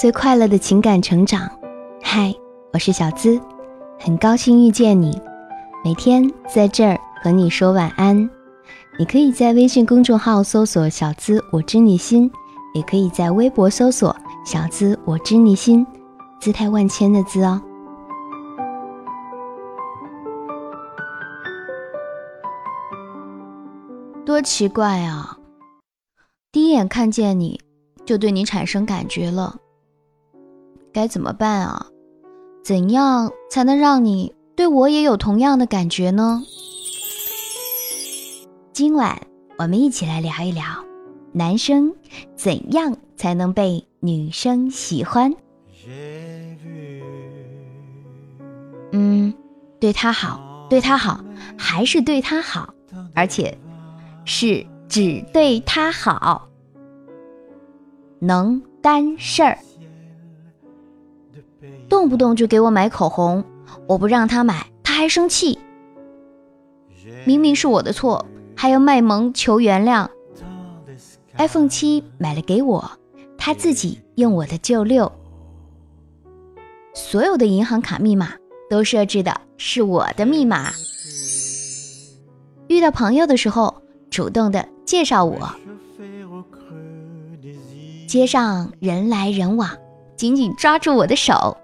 [0.00, 1.46] 最快乐的情感成长。
[2.02, 2.34] 嗨，
[2.72, 3.38] 我是小资，
[3.98, 5.20] 很高兴遇见你，
[5.84, 8.16] 每天在这儿和你说晚安。
[8.98, 12.32] 你可以在微信公众号搜索“小资我知你心”，
[12.72, 15.86] 也可以在微博搜索“小资我知你心”，
[16.40, 17.60] 姿态万千的“资”哦。
[24.24, 25.36] 多奇怪啊！
[26.50, 27.60] 第一眼看见你
[28.06, 29.56] 就对你产生感觉了，
[30.92, 31.86] 该怎么办啊？
[32.62, 36.42] 怎样才能让你对我也有同样的感觉呢？
[38.72, 39.20] 今晚
[39.58, 40.64] 我们一起来聊一聊，
[41.32, 41.94] 男生
[42.34, 45.34] 怎样才能被女生喜欢？
[48.92, 49.32] 嗯，
[49.78, 51.24] 对他好，对他好，
[51.56, 52.74] 还是对他好，
[53.14, 53.56] 而且
[54.24, 56.48] 是只对他好，
[58.18, 59.58] 能干事儿，
[61.88, 63.44] 动不动就给我买口红，
[63.86, 65.58] 我不让他买，他还生气，
[67.24, 68.26] 明明是我的错。
[68.56, 70.06] 还要卖萌求原谅。
[71.38, 72.90] iPhone 七买了给我，
[73.38, 75.10] 他自己用我的旧六。
[76.92, 78.34] 所有的银行卡密码
[78.68, 80.72] 都设置的是我的密码。
[82.68, 85.50] 遇到朋友的时候，主动的介绍我。
[88.06, 89.70] 街上人来人往，
[90.20, 91.56] 紧紧抓住我的手。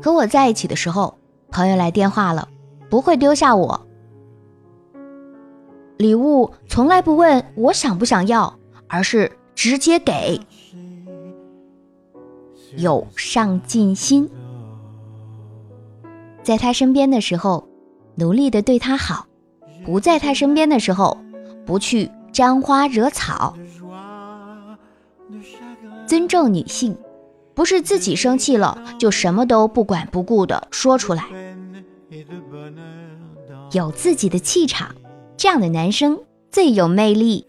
[0.00, 1.18] 和我在一起的时候，
[1.50, 2.48] 朋友来电话了，
[2.88, 3.86] 不会丢下我。
[5.98, 10.40] 礼物从来不问我想不想要，而是直接给，
[12.78, 14.30] 有上进心。
[16.42, 17.68] 在他身边的时候，
[18.14, 19.26] 努力的对他好；
[19.84, 21.18] 不在他身边的时候，
[21.66, 23.54] 不去沾花惹草。
[26.06, 26.96] 尊重女性，
[27.54, 31.24] 不是自己生气了就什么都不管不顾的说出来，
[33.72, 34.94] 有自己的气场。
[35.36, 36.18] 这样的男生
[36.50, 37.44] 最有魅力，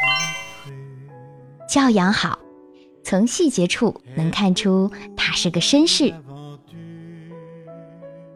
[1.70, 2.40] 教养好，
[3.04, 6.14] 从细节处能看出他是个绅士，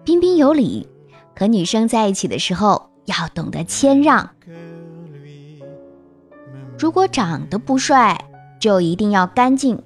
[0.03, 0.87] 彬彬有礼。
[1.33, 4.29] 和女生在一起的时候要懂得谦让。
[6.77, 8.25] 如果长得不帅，
[8.59, 9.81] 就一定要干净，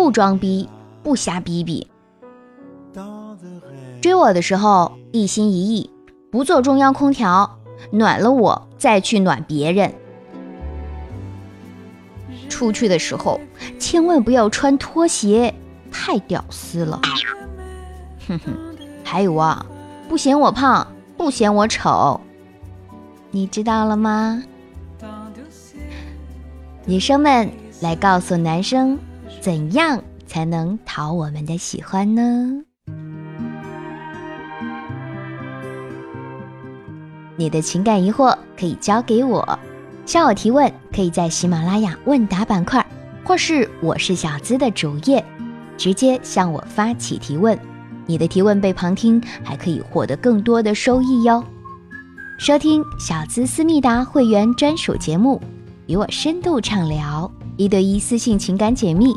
[0.00, 0.66] 不装逼，
[1.02, 1.86] 不瞎逼逼。
[4.00, 5.90] 追我的时候一心一意。
[6.30, 7.58] 不做中央空调，
[7.90, 9.92] 暖了我再去暖别人。
[12.48, 13.38] 出去的时候
[13.78, 15.54] 千万不要穿拖鞋，
[15.92, 16.98] 太屌丝了。
[18.26, 18.54] 哼哼，
[19.04, 19.66] 还有啊，
[20.08, 22.18] 不嫌我胖，不嫌我丑，
[23.30, 24.42] 你知道了吗？
[26.86, 27.50] 女生们
[27.82, 28.98] 来告诉男生，
[29.40, 32.62] 怎样才能讨我们的喜欢呢？
[37.36, 39.58] 你的情感疑惑可以交给我，
[40.04, 42.84] 向我提问可以在喜马拉雅问答板块，
[43.24, 45.24] 或是我是小资的主页，
[45.78, 47.58] 直接向我发起提问。
[48.04, 51.42] 你的提问被旁听，还可以获得更多的收益哟。
[52.38, 55.40] 收听小资思密达会员专属节目，
[55.86, 59.14] 与我深度畅聊，一对一私信情感解密，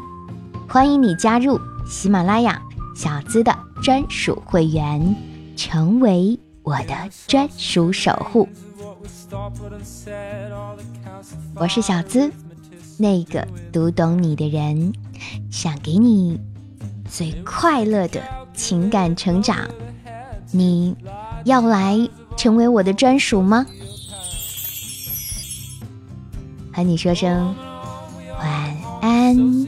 [0.74, 2.60] 欢迎你加入喜马拉雅
[2.96, 5.16] 小资的专属会员，
[5.56, 6.40] 成为。
[6.64, 6.96] 我的
[7.28, 8.50] 专属守护，
[11.54, 12.32] 我是小资，
[12.98, 14.94] 那个读懂你的人，
[15.52, 16.40] 想给你
[17.08, 18.20] 最快乐的
[18.56, 19.68] 情感成长。
[20.52, 20.96] 你
[21.44, 23.64] 要来成为我的专属吗？
[26.74, 27.54] 和你说声
[28.40, 29.68] 晚安，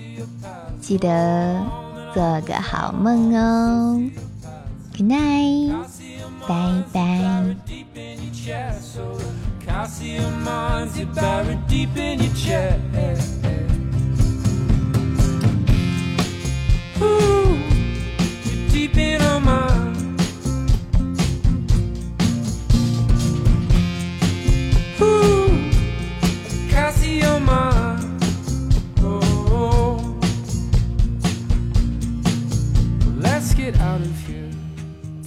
[0.85, 1.65] 记得
[2.13, 3.99] 做个好梦哦。
[4.95, 5.73] Good night。
[6.47, 7.55] 拜拜。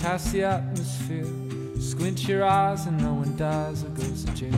[0.08, 1.26] Past the atmosphere.
[1.78, 4.52] Squint your eyes and no one dies or goes to jail.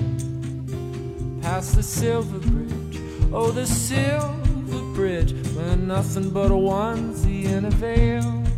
[1.43, 3.01] Past the silver bridge,
[3.33, 8.50] oh, the silver bridge, where nothing but a onesie and a veil.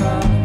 [0.00, 0.39] time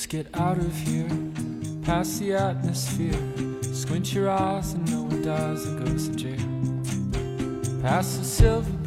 [0.00, 1.10] Let's get out of here,
[1.82, 3.12] past the atmosphere.
[3.60, 7.82] Squint your eyes and no one dies and goes to jail.
[7.82, 8.79] Past the silver the silver